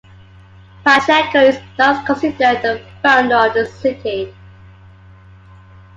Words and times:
Pacheco 0.83 1.41
is 1.41 1.59
thus 1.77 2.03
considered 2.07 2.59
the 2.63 2.81
founder 3.03 3.35
of 3.35 3.53
the 3.53 3.67
city. 3.67 4.33